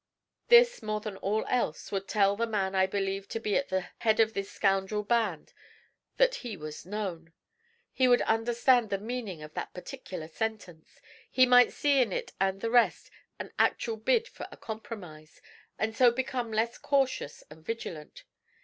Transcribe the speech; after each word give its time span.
This, 0.47 0.81
more 0.81 0.99
than 0.99 1.15
all 1.17 1.45
else, 1.47 1.91
would 1.91 2.07
tell 2.07 2.35
the 2.35 2.47
man 2.47 2.73
I 2.73 2.87
believed 2.87 3.29
to 3.33 3.39
be 3.39 3.55
at 3.55 3.69
the 3.69 3.85
head 3.99 4.19
of 4.19 4.33
this 4.33 4.49
scoundrel 4.49 5.03
band 5.03 5.53
that 6.17 6.33
he 6.41 6.57
was 6.57 6.87
known. 6.87 7.33
He 7.93 8.07
would 8.07 8.23
understand 8.23 8.89
the 8.89 8.97
meaning 8.97 9.43
of 9.43 9.53
that 9.53 9.75
particular 9.75 10.27
sentence. 10.27 10.99
He 11.29 11.45
might 11.45 11.71
see 11.71 12.01
in 12.01 12.11
it 12.11 12.31
and 12.41 12.61
the 12.61 12.71
rest 12.71 13.11
an 13.37 13.51
actual 13.59 13.95
bid 13.95 14.27
for 14.27 14.47
a 14.51 14.57
compromise, 14.57 15.39
and 15.77 15.95
so 15.95 16.09
become 16.09 16.51
less 16.51 16.79
cautious 16.79 17.43
and 17.51 17.63
vigilant. 17.63 18.23